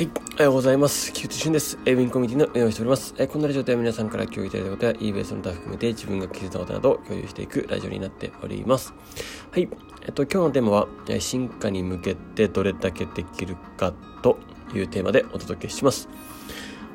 [0.00, 0.10] はい。
[0.16, 1.12] おはようございます。
[1.12, 1.76] 菊池俊です。
[1.76, 3.26] ウィンコミュニティの運営をしておりますえ。
[3.26, 8.94] こんなラジオでは皆さんから共有いただいたことや eBay その他含めて自分が気づいたことなどを共有していくラジオになっております。
[9.50, 9.68] はい。
[10.06, 13.92] えっと、今日のテーマは、進化に向けてどれだけできるか
[14.22, 14.38] と
[14.74, 16.08] いうテーマでお届けします。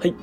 [0.00, 0.16] はい。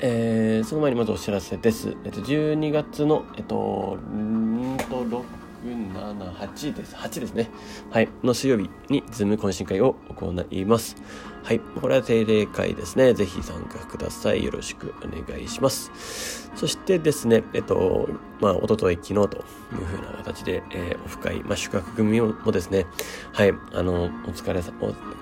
[0.00, 1.94] えー、その前にまずお知らせです。
[2.02, 5.22] えっと、12月の、えっと、んと、6
[5.64, 6.94] 7、8です。
[6.94, 7.50] 8ですね。
[7.90, 8.08] はい。
[8.22, 10.96] の水曜日にズーム懇親会を行います。
[11.42, 11.60] はい。
[11.60, 13.14] これは定例会ですね。
[13.14, 14.44] ぜひ参加ください。
[14.44, 16.50] よろしくお願いします。
[16.54, 18.08] そしてですね、えっと、
[18.40, 22.86] まあ、おととい、昨日というふうな形で、えー、オフ会、まあ、宿泊組もですね、
[23.32, 23.52] はい。
[23.72, 24.72] あの、お疲れさ、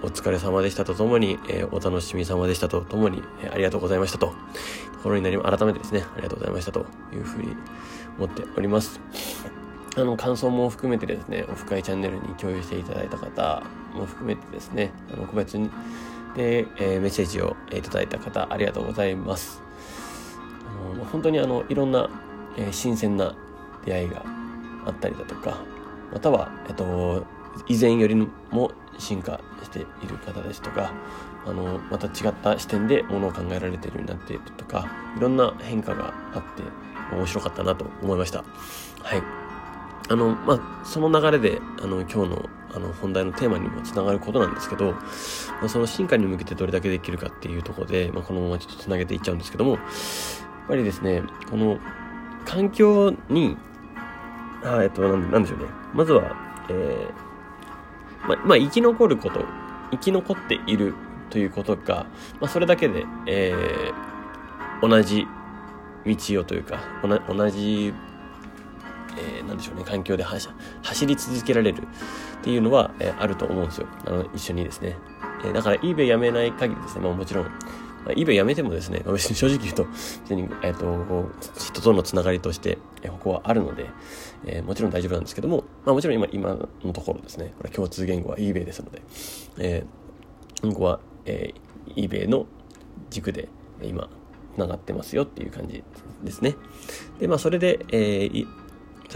[0.02, 4.34] お疲れ様でしたとともに、えー、お楽しみ様でしたとともに、えー、ありがとうございましたと、と
[5.02, 7.56] ころになり、改めてですね、ありがとうございましたというふうに
[8.18, 9.00] 思っております。
[9.96, 13.62] あの、感想も含めてですね、オフ会チャンネルに共有していただいた方
[13.95, 15.70] も含めてですね、あの、個別に、
[16.34, 19.62] で、えー、メッセージをいただいた方、ありがとうございます。
[20.94, 22.11] あの、本当にあの、いろんな、
[22.58, 23.34] えー、新鮮な
[23.86, 24.22] 出会いが
[24.84, 25.56] あったりだとか、
[26.12, 27.24] または、えっと、
[27.67, 30.92] 以前よりも進化している方ですとか、
[31.47, 34.86] あの、また違った視点でものを考えられているようになっているとか、
[35.17, 36.62] いろんな変化があって、
[37.14, 38.44] 面白かったなと思いました。
[39.02, 39.45] はい。
[40.08, 44.98] あの、まあ、その流れで、あの、今日の、あの、本題のテーマにもつながることなんですけど、ま
[45.64, 49.80] あ、その進化に向けてどれだけできるかっていうところで、まあ、このままちょっとつなげていっちゃうんですけども、やっ
[50.68, 51.78] ぱりですね、この、
[52.44, 53.56] 環境に、
[54.62, 55.64] あえっと、なんでしょうね。
[55.92, 56.36] まずは、
[56.68, 59.44] えー、まあ、まあ、生き残ること、
[59.90, 60.94] 生き残っている
[61.30, 62.06] ということが、
[62.40, 65.27] まあ、それだけで、えー、同じ
[66.06, 66.78] 道をというか、
[67.28, 67.92] 同じ
[69.17, 70.48] えー、なんでしょうね、環境で走
[71.06, 71.84] り続けられるっ
[72.42, 73.86] ていうのは、えー、あると思うんですよ。
[74.06, 74.97] あの、一緒にですね。
[75.45, 77.50] えー、だから eBay やめない限りですね、まあもちろん、ま
[78.08, 83.86] あ、eBay やめてもですね、別に 正直言うと、別に、えっ、ー、と、こう、人とのつながりとして、えー、ここはあるので、
[84.45, 86.55] えー、もちろん大丈夫なんですけども、まあもちろん今、今
[86.85, 89.02] のところですね、これ共通言語は eBay ですので、
[89.58, 92.46] えー、今後は、えー、eBay の
[93.11, 93.48] 軸で、
[93.83, 94.08] 今、
[94.57, 95.85] 繋がってますよっていう感じ
[96.24, 96.57] ですね。
[97.19, 98.46] で、まあそれで、えー、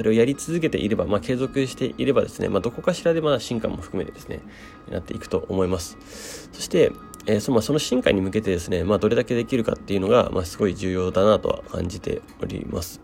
[0.01, 4.41] それをやり続けていれば、まあ、継続していればですね、まあ、どこかしらでまあ進化も含めてですね、
[4.91, 6.49] なっていくと思います。
[6.53, 6.91] そして、
[7.27, 13.03] えー、そまあ、その進化に向けてですね、まあ、どれだけできるかっていうのが、まあ、すごい重要だなとは感じております。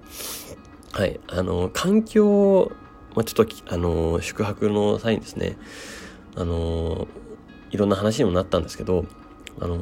[0.92, 1.20] はい。
[1.26, 2.72] あの、環境、
[3.14, 5.58] まあ、ちょっと、あの、宿泊の際にですね、
[6.34, 7.08] あの、
[7.72, 9.04] いろんな話にもなったんですけど、
[9.60, 9.80] あの、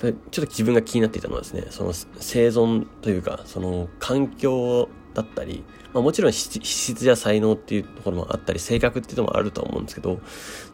[0.00, 10.20] ちょっと自分が気になっていたのはですね、その生存というか、その環境だったり、まあ、もちろん資質や才能っていうところもあったり、性格っていうのもあると思うんですけど、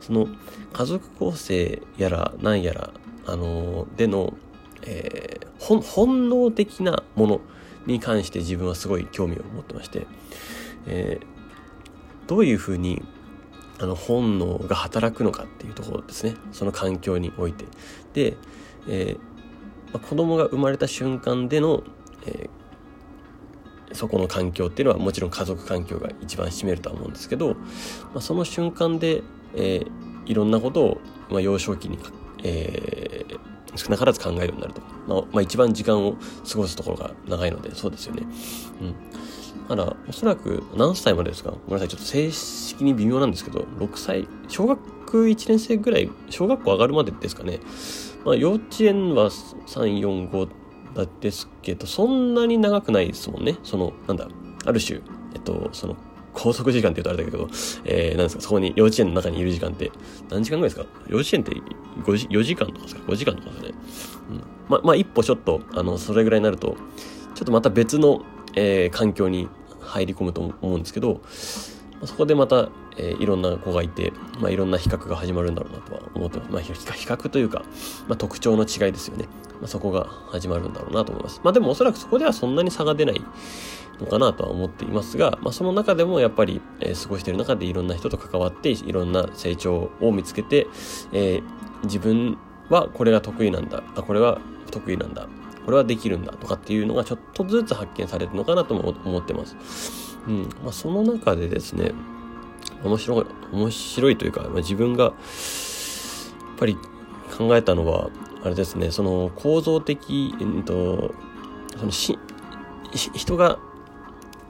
[0.01, 0.29] その
[0.73, 2.91] 家族構成やら何やら、
[3.27, 4.35] あのー、での、
[4.83, 7.41] えー、本能的なもの
[7.87, 10.07] に関して自分はすごい興味を持ってまして、
[10.87, 13.03] えー、どういうふうに
[13.81, 16.35] あの本能が働くのかっていうところですね。
[16.53, 17.65] その環境において。
[18.13, 18.37] で、
[18.89, 19.29] えー
[19.93, 21.83] まあ、子供が生まれた瞬間での、
[22.27, 22.51] えー、
[23.93, 27.57] そこの環境っていうのはもちろん家族環境が一番占めるとは思うんですけど、ま
[28.17, 29.23] あ、その瞬間で、
[29.55, 31.01] えー、いろんなことを、
[31.31, 31.99] まあ、幼少期に、
[32.45, 34.83] えー、少なからず考えるようになると。
[35.07, 36.17] まあ、まあ、一番時間を
[36.51, 38.27] 過ごすところが長いので、そうですよね。
[38.81, 38.95] うん。
[39.69, 41.51] だから、おそらく何歳までですか？
[41.51, 47.61] ごめんなさい、ちょっと正式に微妙なんですけど、6歳、小学1年生ぐらい、小学校上がるまでですかね。
[48.25, 50.49] まあ、幼稚園は3、4、5
[51.21, 53.57] ですけど、そんなに長くないですもんね。
[53.63, 54.29] その、なんだ、
[54.65, 55.01] ある種、
[55.35, 55.97] えっと、その、
[56.35, 57.49] 拘束時間って言うとあれだけど、
[57.85, 59.91] えー、なんですか、そこに幼稚園の中にいる時間って、
[60.31, 60.87] 何時間ぐらいですか？
[61.09, 61.53] 幼稚園って
[62.05, 63.75] 5時 ,4 時間とかですか ?5 時間とかですかね。
[64.31, 64.43] うん。
[64.69, 66.77] ま、まあ、一歩ちょっと、あの、それぐらいになると、
[67.35, 68.23] ちょっとまた別の、
[68.55, 69.49] えー、環境に
[69.81, 71.21] 入り込むと思うんですけど、
[72.05, 76.53] そこでまた、えー、いろんな子がいて、まあ、いろんな比較が始まるんだろうなとは思ってます。
[76.53, 77.65] まあ、比較というか、
[78.07, 79.27] まあ、特徴の違いですよね。
[79.61, 81.41] まあ、そこが始まるんだろうなと思います。
[81.43, 83.23] まあ、でもおそらくそこではそんなに差が出ない
[84.01, 90.67] のかなとは思っていますが、まあ、その中でもやっぱり、えー、過ごしている中でいろんな人と関わって、いろんな成長を見つけて、
[91.13, 91.43] えー、
[91.85, 93.83] 自分はこれが得意なんだ。
[93.97, 94.41] あ、これは
[94.71, 95.27] 得意なんだ。
[95.65, 100.18] これはできるんだとかっていうのがちょっとずつ発見されるのかなとも思ってます。
[100.29, 100.49] うん。
[100.63, 101.93] まあ、その中でですね、
[102.85, 105.15] 面白い、面白いというか、まあ、自分が、やっ
[106.59, 106.77] ぱり
[107.37, 108.11] 考えたのは、
[108.45, 111.15] あれですね、その構造的、えっと、
[111.77, 112.19] そのし、
[112.93, 113.59] 人が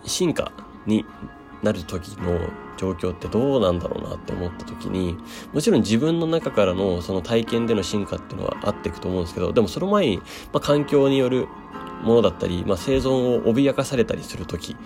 [0.05, 0.53] 進化
[0.87, 1.05] に
[1.63, 2.39] なる時の
[2.77, 5.19] 状況ってどうなんだろうなって思った時に
[5.53, 11.49] もちろん自分の中からのその体験での進化っていうのはあっていくと思うんですけどでもその前に、まあ、環境による
[12.03, 14.77] ものだったり、まあ、生存を脅かされたりする時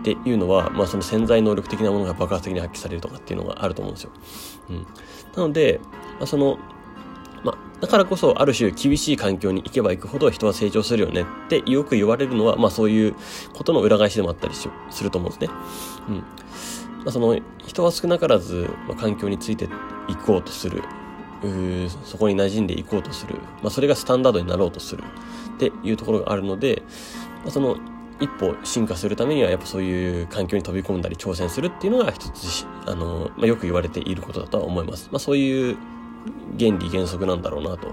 [0.00, 4.10] っていうのは、まあ、その潜在能力的なものが爆発的に発揮されるとかっていうのがあると思うんですよ。
[4.70, 4.86] うん、
[5.36, 5.80] なので、
[6.18, 6.58] まあ、その
[7.42, 13.14] まあ、だからこそある種厳しい環境に行けば行くほど人は成長するよねってよく言われるのは、まあそういう
[13.54, 14.68] ことの裏返しでもあったりす
[15.02, 15.58] ると思うんですね。
[16.08, 16.16] うん。
[16.16, 16.24] ま
[17.06, 19.64] あ、その人は少なからず、まあ、環境について
[20.08, 20.82] いこうとする。
[22.04, 23.36] そこに馴染んでいこうとする。
[23.62, 25.02] まあそれがスタンダードになろうとする
[25.56, 26.82] っていうところがあるので、
[27.42, 27.76] まあ、その
[28.20, 35.08] 一歩進化するためにはやっぱそういう環境に飛び込んだり挑戦するっていうのが一つあの、まあ、よく言われていることだとは思います。
[35.10, 35.76] まあそういう
[36.58, 37.88] 原理原則なんだろうなと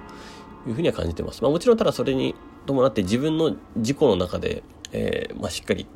[0.68, 1.42] いうふうには感じてます。
[1.42, 2.36] まあ、もちろんただそれに
[2.66, 5.88] 伴って自分の自己の中で、えー、まあ、しっかり、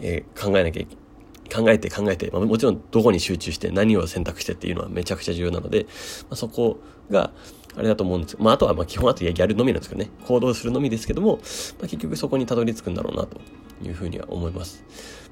[0.00, 1.04] えー、考えなきゃいけない
[1.52, 5.84] 考えて考えて、まあ、もちろんどこに集中して何を選択してっていうのはめちゃくちゃ重要なので、
[6.22, 6.78] まあ、そこ
[7.10, 7.32] が
[7.76, 11.42] あれだと思うんですまあ、あとはまあ基本あとやるのみなんですけどね、行動するのみですけども、まあ、
[11.82, 13.40] 結局そこにたどり着くんだろうなと
[13.82, 14.84] いうふうには思います。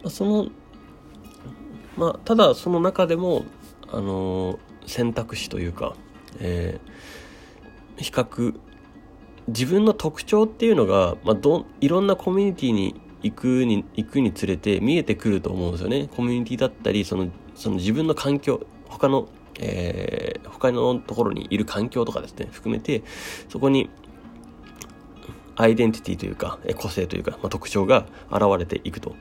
[0.03, 0.49] まあ、その、
[1.97, 3.45] まあ、ただその中でも、
[3.89, 5.95] あのー、選択肢というか、
[6.39, 8.55] えー、比較
[9.49, 16.09] 自分の特徴っていうのが、まあ、どいろんなコミュニティに行くに行くにつれて見えてくると思うんですよね。
[16.15, 19.29] コミュニティだったりそのその自分の環境他の、
[19.59, 23.03] えー、他のところにいる環境とかですね含めて
[23.49, 23.91] そこに
[25.57, 29.15] アイデンティティというか個性というか、まあ、特徴が現れていくと。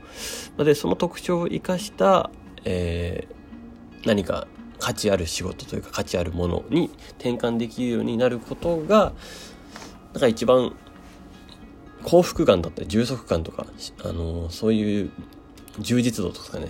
[0.58, 2.30] でその特徴を生かした、
[2.64, 4.48] えー、何か
[4.80, 9.12] 価値ある仕事というか価値あるものに転換できるようになることが
[10.14, 10.74] なんか一番
[12.04, 13.66] 幸福感だったり充足感とか、
[14.04, 15.12] あのそういう
[15.80, 16.68] 充実度とかね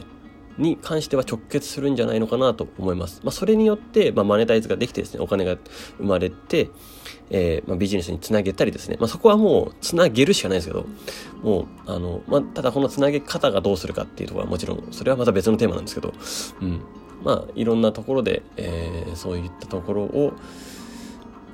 [0.60, 3.22] に関しては直結するんじゃないのかなと思います。
[3.24, 5.58] まあ、それによって、まあ、マネタイズができてですね、お金が
[5.98, 6.70] 生まれて、
[7.30, 10.86] えー、まあ、ビジネスにつなげたりですね、まあ、そこはもうつなげるしかないですけど、
[11.42, 16.14] もう、あの、まあ、ただこのつなげ方がどうするかっていうところはもちろん、それはまた別のテーマなんですけど、
[16.62, 16.82] うん。
[17.24, 20.34] まあ、いろんなところで、えー、そういったところを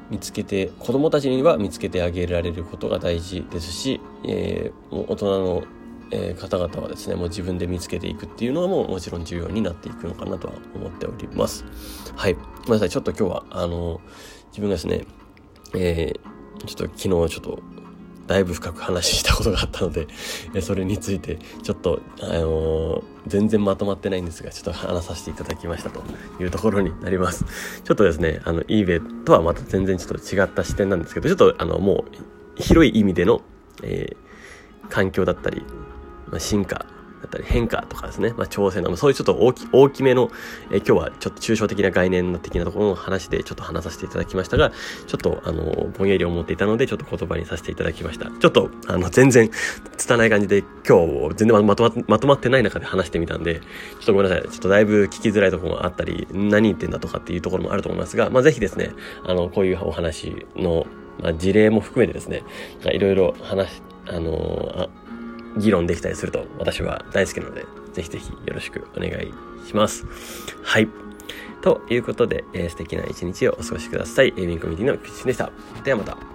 [0.09, 5.63] 見つけて子どもたちには見つけてあげられることが大事ですし、えー、大人の、
[6.11, 11.65] え、方々はですねもう自分で見つけていくっていうのはもうもちろん重要になっていくのかなとは思っております。
[12.15, 12.33] はい。
[12.33, 12.89] ごめんなさい。
[12.89, 13.99] ちょっと今日は、あの、
[14.49, 15.05] 自分がですね、
[15.73, 17.59] えー、ちょっと昨日ちょっと
[18.27, 20.07] だいぶ深く話したことがあったので、
[20.61, 26.01] それについてちょっと、あのー、全然まとまってないんですが、ちょっと話させていただきましたと
[26.41, 27.45] いうところになります。
[27.83, 32.05] ちょっとですね、あの、eBay とはまた全然ちょっと違った視点なんですけど、ちょっとあの、も
[32.57, 33.41] う、広い意味での、
[33.83, 35.61] えー、環境だったり、
[36.29, 36.85] まあ、進化
[37.25, 40.29] だったり変化とかですね、まあ、挑戦の、そういうちょっと大き大きめの、
[40.71, 44.71] え、今日はちょっと抽象的な概念的なところの話でちょっと話させていただきましたが、
[45.07, 48.29] ちょっとあの、ぼんやり思っていたので、ちょっと言葉にさせていただきました。
[48.29, 49.49] ちょっと、あの、全然、
[49.97, 53.61] 拙い感じで、今日、全然まとままとまってない中で話してみたんで、ちょ
[54.03, 54.49] っとごめんなさい。
[54.49, 58.91] ちょっとだいぶ聞きづらいところもあったり、何言ってんだとかっていうところもあると思いますが、まあ、ぜひですね、
[59.23, 60.85] あの、こういうお話の、
[61.21, 62.43] まあ、事例も含めてですね、
[62.91, 64.89] いろいろ話、あの
[65.57, 69.33] 議論できたりすると私は大好きなので、ぜひぜひよろしくお願い
[69.67, 70.05] します。
[70.63, 70.89] はい。
[71.61, 74.33] ということで、えー、素敵な一日をお過ごしください。
[74.37, 75.51] エイミンコミュニティのキッチンでした。
[75.83, 76.34] ではまた。